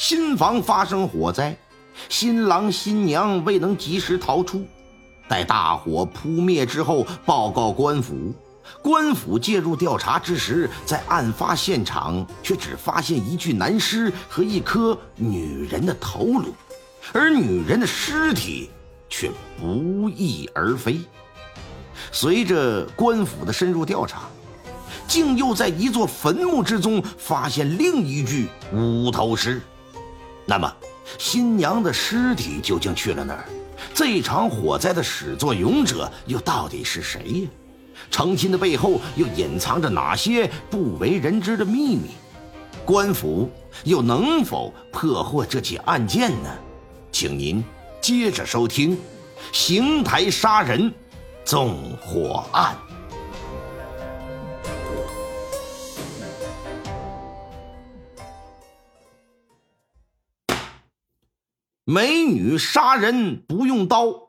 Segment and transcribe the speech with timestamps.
[0.00, 1.54] 新房发生火灾，
[2.08, 4.64] 新郎新娘未能及时逃出。
[5.28, 8.32] 待大火扑灭之后，报告官府。
[8.80, 16.54] 官府介入调查之时，在案发现场却只发现一具男尸和一颗女人的头颅，
[17.12, 18.70] 而女人的尸体
[19.10, 19.30] 却
[19.60, 20.98] 不翼而飞。
[22.10, 24.22] 随着官府的深入调查。
[25.06, 29.60] 竟又在一座坟墓之中发现另一具无头尸。
[30.50, 30.76] 那么，
[31.16, 33.44] 新娘的尸体究竟去了哪儿？
[33.94, 37.48] 这场火灾的始作俑者又到底是谁呀？
[38.10, 42.16] 成亲的背后又隐藏着哪些不为人知的秘密？
[42.84, 43.48] 官府
[43.84, 46.50] 又能否破获这起案件呢？
[47.12, 47.62] 请您
[48.00, 48.96] 接着收听
[49.52, 50.92] 《邢台杀人
[51.44, 52.76] 纵火案》。
[61.92, 64.28] 美女杀人不用刀，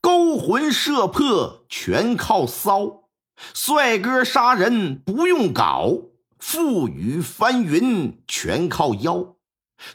[0.00, 3.08] 勾魂摄魄全靠骚；
[3.52, 9.34] 帅哥杀人不用镐，覆雨翻云全靠腰；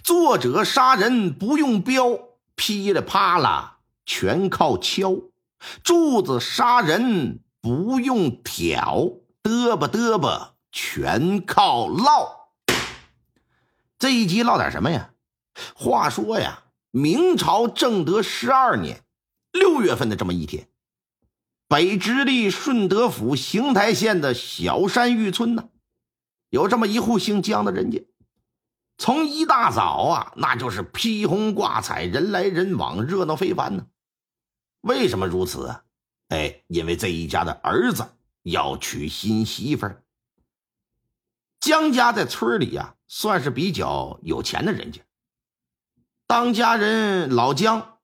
[0.03, 2.19] 作者杀人不用镖，
[2.55, 5.29] 噼里啪啦全靠敲；
[5.85, 9.09] 柱子杀人不用挑，
[9.41, 12.49] 嘚吧嘚吧全靠唠。
[13.97, 15.11] 这一集唠点什么呀？
[15.73, 16.63] 话说呀。
[16.97, 19.03] 明朝正德十二年
[19.51, 20.69] 六月份的这么一天，
[21.67, 25.67] 北直隶顺德府邢台县的小山峪村呢，
[26.49, 28.07] 有这么一户姓姜的人家。
[28.97, 33.87] 从一大早啊，那就是披红挂彩，人来人往，热闹非凡呢。
[34.79, 35.83] 为什么如此啊？
[36.29, 38.07] 哎，因为这一家的儿子
[38.43, 40.01] 要娶新媳妇儿。
[41.59, 45.01] 姜家在村里呀，算是比较有钱的人家。
[46.27, 47.99] 当家人老姜，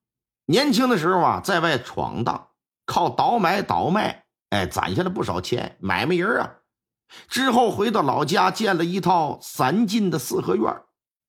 [0.46, 2.50] 年轻的时候啊，在外闯荡，
[2.86, 6.58] 靠倒买倒卖，哎，攒下了不少钱，买卖人啊。
[7.28, 10.84] 之后回到老家，建了一套三进的四合院，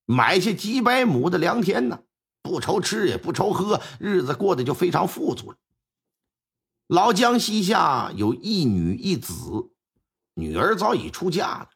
[0.04, 2.00] 买下几百亩的良田呢，
[2.42, 5.56] 不愁吃也不愁喝，日子过得就非常富足了。
[6.88, 9.34] 老姜膝下有一女一子，
[10.34, 11.68] 女儿早已出嫁了，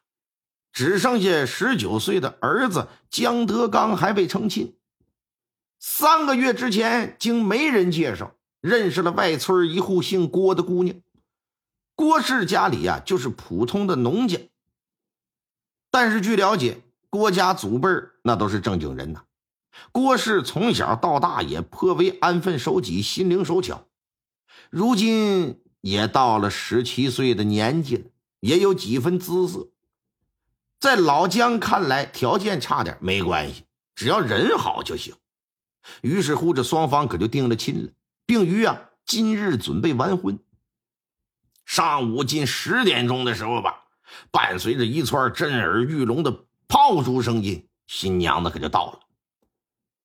[0.71, 4.76] 只剩下十九岁的儿子姜德刚还未成亲。
[5.79, 10.95] 三个月之前，经媒人介绍，认识了外村一户姓郭的姑娘。
[11.95, 14.39] 郭氏家里呀，就是普通的农家。
[15.91, 17.89] 但是据了解，郭家祖辈
[18.23, 19.23] 那都是正经人呐。
[19.91, 23.85] 郭氏从小到大也颇为安分守己、心灵手巧，
[24.71, 28.05] 如今也到了十七岁的年纪了，
[28.39, 29.69] 也有几分姿色。
[30.79, 33.65] 在老姜看来，条件差点没关系，
[33.95, 35.15] 只要人好就行。
[36.01, 37.91] 于是乎，这双方可就定了亲了，
[38.25, 40.39] 并于啊今日准备完婚。
[41.65, 43.85] 上午近十点钟的时候吧，
[44.31, 48.99] 伴随着一串震耳欲聋的炮竹声音，新娘子可就到了。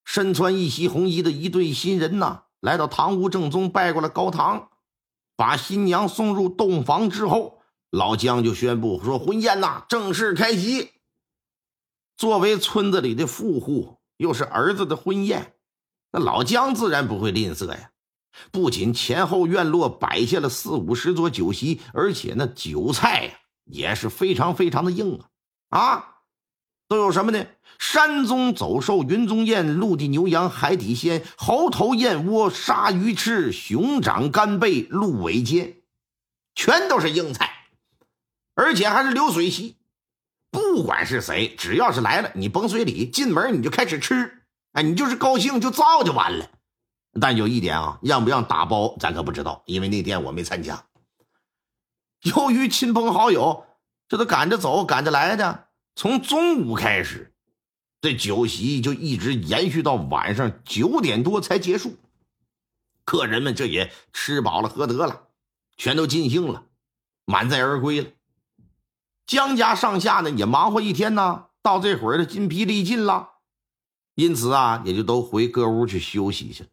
[0.04, 4.70] 身穿一袭红衣的一对新人呐，来到堂屋正中拜过了高堂，
[5.36, 10.90] 把新娘送入洞房之后，老姜就宣布说：“婚宴呐正式开席。”
[12.16, 15.54] 作为村子里的富户，又是儿子的婚宴。
[16.12, 17.90] 那老姜自然不会吝啬呀，
[18.50, 23.32] 不仅前后院落摆下了四五十桌酒席，而且那酒菜呀
[23.64, 25.20] 也是非常非常的硬
[25.70, 25.80] 啊！
[25.80, 26.08] 啊，
[26.86, 27.46] 都有什么呢？
[27.78, 35.78] 山中走兽、云中雁、陆地牛羊、海底鲜、猴头燕窝、鲨鱼翅、熊掌干贝、鹿尾尖，
[36.54, 37.50] 全都是硬菜，
[38.54, 39.76] 而且还是流水席。
[40.50, 44.41] 不管是谁，只要是来了，你甭随礼，进门你就开始吃。
[44.72, 46.50] 哎，你就是高兴就造就完了，
[47.20, 50.86] 但有一点啊，让不让打包咱可不知道，因为那天我没参加。
[52.22, 53.66] 由于亲朋好友
[54.08, 57.34] 这都赶着走赶着来的，从中午开始，
[58.00, 61.98] 这酒席就一直延续到晚上九点多才结束。
[63.04, 65.24] 客人们这也吃饱了喝得了，
[65.76, 66.64] 全都尽兴了，
[67.26, 68.08] 满载而归了。
[69.26, 73.31] 江家上下呢也忙活一天呢，到这会儿的筋疲力尽了。
[74.14, 76.68] 因此啊，也就都回各屋去休息去了。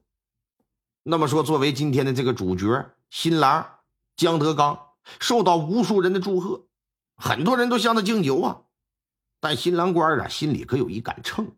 [1.04, 3.80] 那么说，作为今天的这个主角，新郎
[4.16, 4.80] 江德刚
[5.20, 6.66] 受到无数人的祝贺，
[7.16, 8.62] 很多人都向他敬酒啊。
[9.40, 11.56] 但新郎官啊，心里可有一杆秤。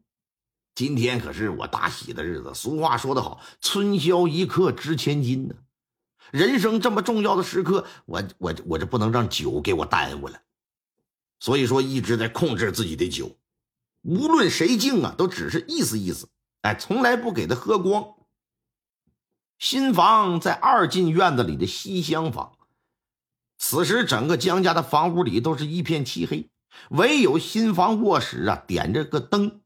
[0.76, 5.56] 今天可是我大喜的日子，俗话说得好，“春宵一刻值千金”呢。
[6.32, 10.40] 人生这么重要的时刻，我我我这不能让酒给我耽误了。
[11.40, 13.36] 所以说，一直在控制自己的酒，
[14.02, 16.30] 无论谁敬啊，都只是意思意思，
[16.62, 18.16] 哎，从来不给他喝光。
[19.60, 22.58] 新房在二进院子里的西厢房，
[23.60, 26.50] 此时整个江家的房屋里都是一片漆黑，
[26.90, 29.62] 唯有新房卧室啊点着个灯。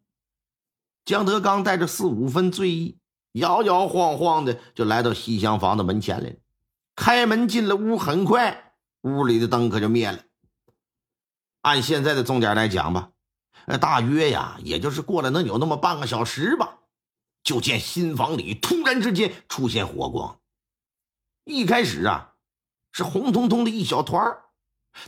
[1.05, 2.97] 江德刚带着四五分醉意，
[3.31, 6.35] 摇摇晃晃的就来到西厢房的门前来了。
[6.93, 10.23] 开门进了屋，很快屋里的灯可就灭了。
[11.61, 13.11] 按现在的重点来讲吧，
[13.81, 16.77] 大约呀，也就是过了能有那么半个小时吧，
[17.43, 20.39] 就见新房里突然之间出现火光。
[21.45, 22.33] 一开始啊，
[22.91, 24.37] 是红彤彤的一小团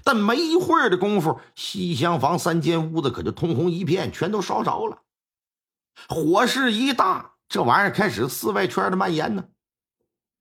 [0.04, 5.04] 但没一会儿的功夫，西厢房三间屋子可就通红一片，全都烧着了。
[6.10, 9.46] 火势一大，这玩意儿开始四外圈的蔓延呢。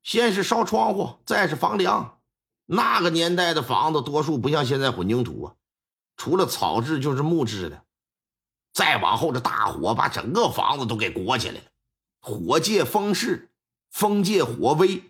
[0.02, 2.18] 先是烧窗户，再是房梁。
[2.66, 5.54] 那个年代的房子多数不像现在混凝土啊，
[6.16, 7.86] 除了草制就是木质的。
[8.76, 11.62] 再往后，这大火把整个房子都给裹起来了。
[12.20, 13.49] 火借风势，
[13.90, 15.02] 风借火威，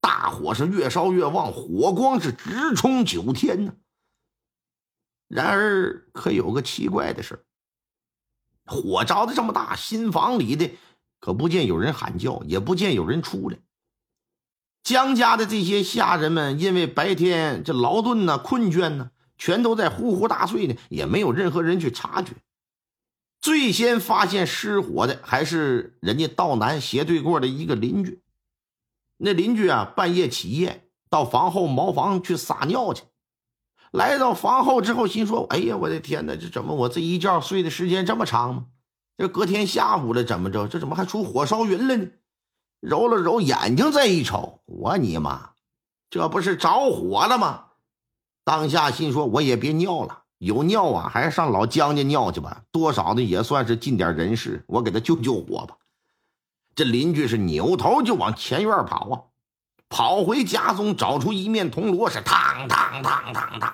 [0.00, 3.74] 大火是越烧越旺，火光是直冲九天呢。
[5.26, 7.44] 然而，可有个奇怪的事
[8.64, 10.70] 火着的这么大，新房里的
[11.18, 13.58] 可不见有人喊叫，也不见有人出来。
[14.84, 22.34] 江家的这些下人们，因为白天这劳顿呢、困倦呢，全都在呼呼大睡呢，也没有任何人去察觉。
[23.40, 28.22] 最先发现失火的还是人家道南斜对过的一个邻居。
[29.16, 33.04] 那邻居啊，半夜起夜到房后茅房去撒尿去。
[33.90, 38.66] 来到房后之后，心说：“哎呀，我的天哪，这怎么我这一觉睡的时间这么长吗？
[39.16, 40.68] 这隔天下午了，怎么着？
[40.68, 42.08] 这怎么还出火烧云了呢？”
[42.80, 45.52] 揉了揉眼睛，再一瞅，我你妈，
[46.10, 47.64] 这不是着火了吗？
[48.44, 55.76] 当下心说：“我也别尿了，有尿啊，还是上老姜家尿去吧，多少的也算是尽点人事，我给他救救火吧。”
[56.74, 59.14] 这邻居是扭头就往前院跑啊，
[59.88, 63.72] 跑回家中，找出一面铜锣，是嘡嘡嘡嘡嘡。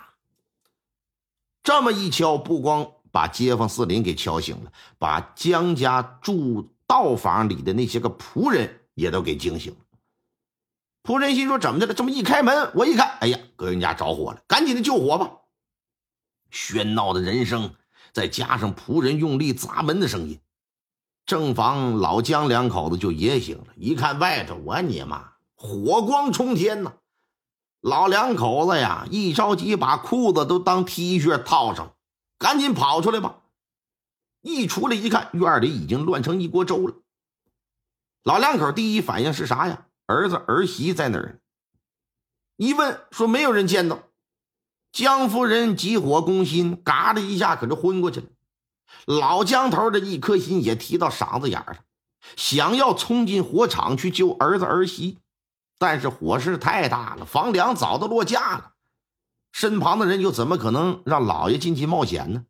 [1.63, 8.81] 这么一敲，不光把街坊四邻给敲醒了，把姜家住道房里的那些个仆人。
[8.95, 9.79] 也都给惊醒了。
[11.03, 11.95] 仆人心说：“怎么的了？
[11.95, 15.33] 这么一开门，我一看，哎呀，搁人家着火了，赶紧的救火吧！”
[16.55, 17.75] 喧闹的人声，
[18.13, 20.41] 再加上仆人用力砸门的声音，
[21.27, 23.67] 正房老姜两口子就也醒了。
[23.75, 26.95] 一看外头，我你妈，火光冲天呐！
[27.81, 31.97] 老两口子呀，一着急把裤子都当 T 恤套上，
[32.39, 33.41] 赶紧跑出来吧。
[34.41, 36.95] 一出来一看，院里已经乱成一锅粥了。
[38.23, 39.87] 老两口第一反应是啥呀？
[40.07, 41.41] 儿子儿媳在哪儿？
[42.57, 44.05] 一问说没有人见到。
[44.95, 48.27] 江夫人急火攻心，嘎的一下可就昏过去了。
[49.07, 51.79] 老江头的一颗心也提到嗓子眼了，
[52.37, 55.19] 想要冲进火场去救儿子儿媳，
[55.79, 58.75] 但是火势太大了，房梁早都落架了，
[59.51, 62.45] 身旁的人又怎么可能让老爷进去冒险呢？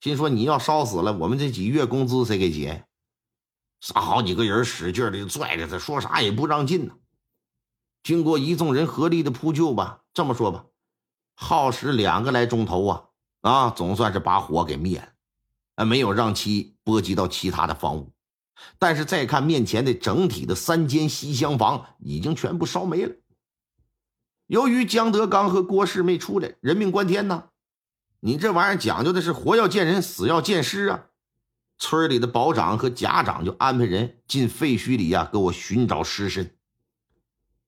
[0.00, 2.84] 心说你要烧死了，我们这几个月工资谁给结？
[3.80, 6.94] 仨好几个人使劲的拽着他，说啥也不让进呢。
[8.04, 10.66] 经过一众人合力的扑救吧，这么说吧，
[11.34, 13.04] 耗时两个来钟头啊
[13.40, 15.08] 啊，总算是把火给灭了，
[15.76, 18.12] 啊，没有让其波及到其他的房屋。
[18.78, 23.12] 但是再看面前的整体的三间西厢房，已经全部烧没了。
[24.46, 27.48] 由于姜德刚和郭氏没出来，人命关天呐，
[28.20, 31.06] 你这玩意儿讲究的是活要见人，死要见尸啊。
[31.76, 36.54] 村里的保长和甲长就安排人进废墟里呀，给我寻找尸身。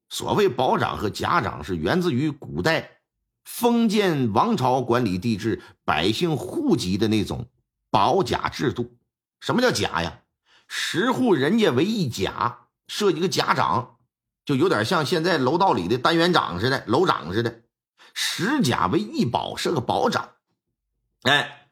[0.08, 2.95] 所谓保长和甲长是源自于古代
[3.46, 7.46] 封建王朝管理地制百姓户籍的那种
[7.90, 8.98] 保甲制度。
[9.40, 10.20] 什么叫甲呀？
[10.68, 13.96] 十户人家为一甲，设一个甲长，
[14.44, 17.62] 就有点像现在楼道里的单元长似的，楼长似的。
[18.12, 20.32] 十甲为一保，设个保长。
[21.22, 21.62] 哎。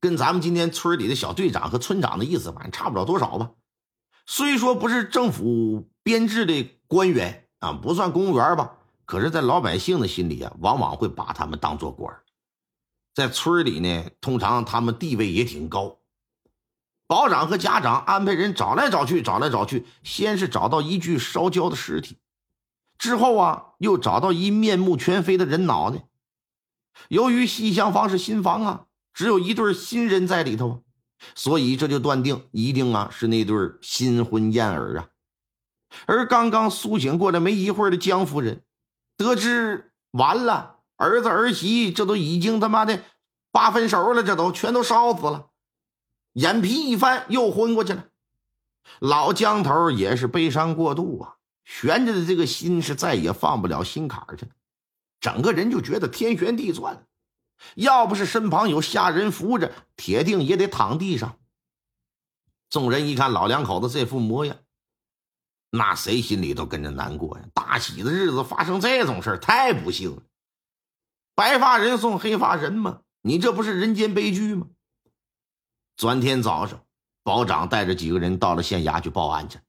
[0.00, 3.52] 跟咱们今天村里的小队长和村长的意思，反正差不了多少吧。
[4.26, 8.78] 虽说不是政府编制的官员啊，不算公务员吧，
[9.12, 12.18] 可是，在老百姓的心里啊，往往会把他们当做官
[13.12, 15.98] 在村里呢，通常他们地位也挺高。
[17.06, 22.16] 保长和家长安排人找来找去，找来找去，先是找到一具烧焦的尸体，
[22.96, 26.08] 之后啊，又找到一面目全非的人脑袋。
[27.10, 30.82] 由于西厢房是新房啊，只有一对新人在里头，
[31.34, 35.08] 所以这就断定一定啊是那对新婚燕尔啊。
[36.06, 38.62] 而刚刚苏醒过来没一会儿的江夫人，
[39.16, 43.02] 得知完了，儿子儿媳这都已经他妈的
[43.50, 45.50] 八分熟了，这都全都烧死了。
[46.32, 48.06] 眼皮一翻，又昏过去了。
[48.98, 54.52] 老江头也是悲伤过度啊，悬着的这个心是再也放不了心坎去了，
[55.20, 57.06] 整个人就觉得天旋地转。
[57.76, 61.36] 要不是身旁有下人扶着，铁定也得躺地上。
[62.68, 64.56] 众人一看老两口子这副模样，
[65.74, 67.44] 那谁心里都跟着难过呀！
[67.54, 70.22] 大喜的日子发生这种事太不幸了。
[71.34, 74.66] 白发人送黑发人嘛，你这不是人间悲剧吗？
[75.96, 76.84] 转天早上，
[77.22, 79.60] 保长带着几个人到了县衙去报案去。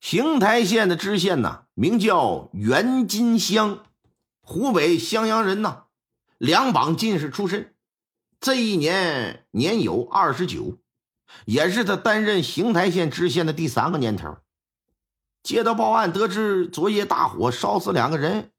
[0.00, 3.84] 邢台县的知县呢，名叫袁金香，
[4.40, 5.84] 湖北襄阳人呐，
[6.38, 7.72] 两榜进士出身，
[8.40, 10.76] 这一年年有二十九，
[11.44, 14.38] 也是他担任邢台县知县的第三个年头。
[15.48, 18.50] 接到报案，得知昨夜大火烧死两个人，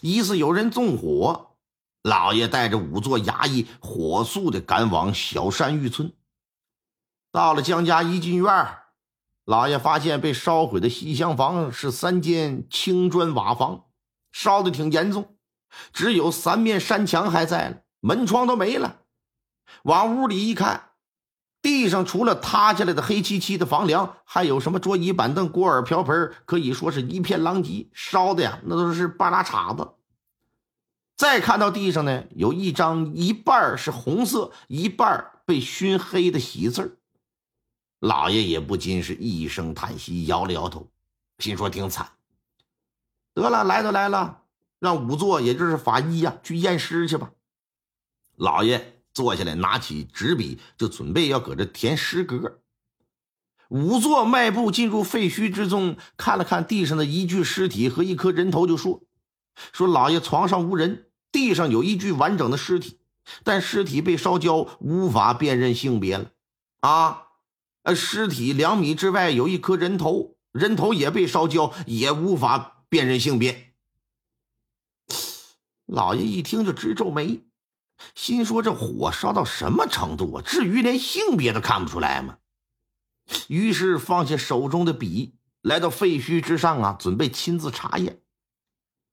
[0.00, 1.58] 疑似有人纵火。
[2.02, 6.14] 老爷带着五座衙役，火速的赶往小山峪村。
[7.30, 8.68] 到了江家一进院，
[9.44, 13.84] 老爷发现被烧毁的西厢房是三间青砖瓦房，
[14.32, 15.36] 烧的挺严重，
[15.92, 19.00] 只有三面山墙还在了，门窗都没了。
[19.82, 20.89] 往屋里一看，
[21.62, 29.92] 地上除了塌下来的黑漆漆的房梁，还有什么桌椅板凳、锅碗瓢盆，可以说是一片狼藉，烧的呀，那都是半拉碴子。
[31.16, 36.98] 再看到地上呢，有一张一半是红色、一半被熏黑的喜字
[37.98, 40.88] 老爷也不禁是一声叹息，摇了摇头，
[41.38, 42.08] 心说挺惨。
[43.34, 44.44] 得了，来都来了，
[44.78, 47.32] 让仵作，也就是法医呀，去验尸去吧。
[48.36, 52.60] 老爷坐下来，拿起纸笔，就准备要搁这填诗歌。
[53.68, 59.02] 仵作迈步进入废墟之中，看了看地上的一具尸体和一颗人头，就说
[59.72, 62.98] ：“说老爷床上无人。”地上有一具完整的尸体，
[63.44, 66.32] 但尸体被烧焦，无法辨认性别了。
[66.80, 67.28] 啊，
[67.84, 73.74] 呃，尸体两米之外有一颗人头，人头也被烧焦，也无法辨认性别。
[75.86, 77.44] 老爷一听就直皱眉，
[78.14, 80.42] 心说：这火烧到什么程度啊？
[80.42, 82.38] 至于连性别都看不出来吗？
[83.48, 88.20] 于是放下手中的笔，来到废墟之上啊，准备亲自查验。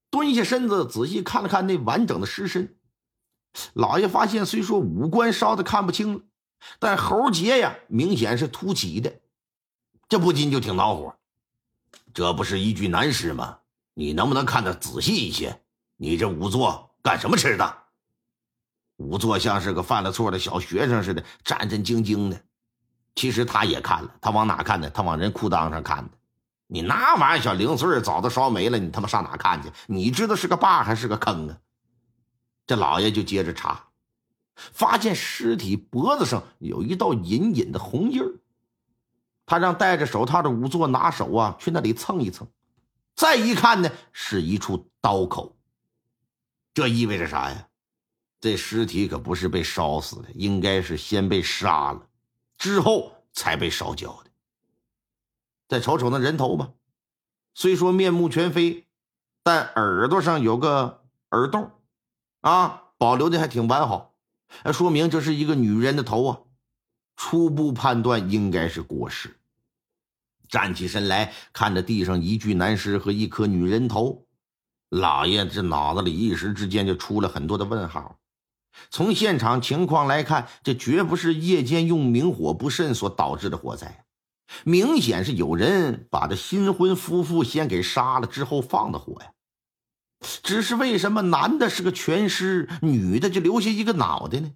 [0.10, 2.78] 蹲下身子，仔细看了看那完整的尸身。
[3.74, 6.22] 老爷发现，虽说五官烧的看不清了，
[6.80, 9.20] 但喉结呀明显是凸起的，
[10.08, 11.16] 这不禁就挺恼火。
[12.14, 13.60] 这不是一具男尸吗？
[13.94, 15.62] 你能不能看得仔细一些？
[15.98, 17.78] 你这仵作干什么吃的？
[18.98, 22.42] 仵作像是个犯了错的小学生似的，战战兢兢的。
[23.16, 24.90] 其实他也看了，他往哪看呢？
[24.90, 26.12] 他往人裤裆上看的。
[26.68, 29.72] 你那玩意儿小零碎早都烧没了，你他妈上哪看去？
[29.88, 31.58] 你知道是个坝还是个坑啊？
[32.66, 33.86] 这老爷就接着查，
[34.56, 38.34] 发现尸体脖子上有一道隐隐的红印儿。
[39.46, 42.48] 他让戴着手套的仵作拿手啊去那里蹭一蹭，
[43.16, 45.56] 再一看呢，是一处刀口。
[46.74, 47.67] 这意味着啥呀？
[48.48, 52.08] 这尸体可不是被烧死的，应该是先被杀了，
[52.58, 54.30] 之后才被烧焦的。
[55.68, 56.72] 再瞅瞅那人头吧，
[57.54, 58.88] 虽说面目全非，
[59.44, 61.72] 但耳朵上有个耳洞，
[62.40, 64.16] 啊，保留的还挺完好，
[64.72, 66.40] 说明这是一个女人的头啊。
[67.18, 69.38] 初步判断应该是过世。
[70.48, 74.26] 站起身来看着地上一具男尸和一颗女人头，
[74.88, 78.18] 老爷这脑子里一时之间就出了很多的问号。
[78.90, 84.06] 从现场情况来看，这绝不是夜间用明火不慎所导致的火灾。
[84.64, 89.32] 明显是有人把这新婚夫妇先给杀了，之后放的火呀。
[90.42, 94.54] 只是为什么男的是个全尸，女的就留下一个脑袋呢？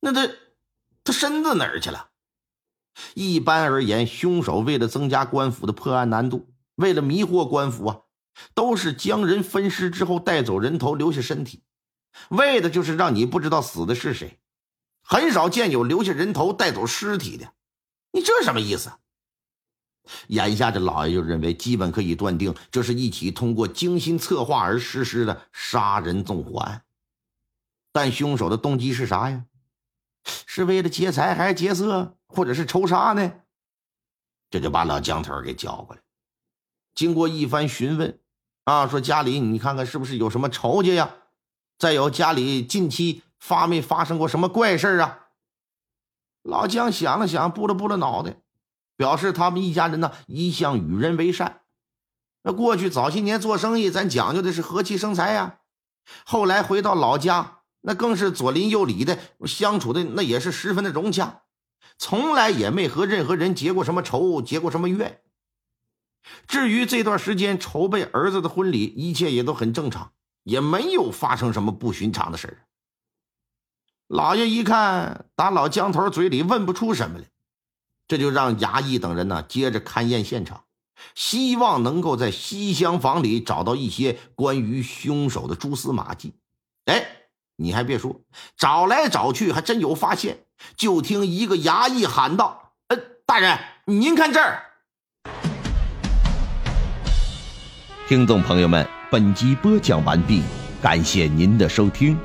[0.00, 0.32] 那他
[1.02, 2.10] 他身子哪儿去了？
[3.14, 7.98] 一般而言，凶手为了增加官府的破案难度，为了迷惑官府啊，
[8.54, 11.63] 都是将人分尸之后带走人头，留下身体，
[12.28, 14.38] 为的就是让你不知道死的是谁。
[15.02, 17.52] 很少见有留下人头带走尸体的。
[18.12, 18.92] 你这什么意思？
[20.28, 26.84] 眼下这老爷就认为，基本可以断定，这是一起通过精心策划而实施的杀人纵火案。
[27.92, 29.46] 但凶手的动机是啥呀？
[30.24, 33.32] 是为了劫财还是劫色，或者是仇杀呢？
[34.50, 36.02] 这就把老姜头给叫过来，
[36.94, 38.20] 经过一番询问，
[38.64, 41.16] 啊，说家里你看看是不是有什么仇家呀？
[41.78, 45.20] 再有家里近期发没发生过什么怪事啊？
[46.42, 48.36] 老姜想了想，拨了拨了脑袋，
[48.96, 51.62] 表示他们一家人呢一向与人为善。
[52.42, 55.60] 那过去早些年做生意，咱讲究的是和气生财呀。
[56.24, 61.42] 后来回到老家，那更是左邻右里的相处的那也是十分的融洽，
[61.96, 65.22] 从来也没和任何人结过什么仇，结过什么怨。
[66.46, 70.12] 至于这段时间筹备儿子的婚礼，一切也都很正常，
[70.44, 72.62] 也没有发生什么不寻常的事
[74.06, 77.24] 老爷一看，打老姜头嘴里问不出什么来，
[78.06, 80.64] 这就让衙役等人呢接着勘验现场。
[81.14, 86.34] 希望能够在西厢房里找到一些关于凶手的蛛丝马迹。
[86.84, 87.04] 哎，
[87.56, 88.20] 你还别说，
[88.56, 90.44] 找来找去还真有发现。
[90.76, 92.96] 就听一个衙役喊道：“呃，
[93.26, 94.62] 大人，您看这儿。”
[98.06, 100.42] 听众朋友们，本集播讲完毕，
[100.80, 102.16] 感谢您的收听。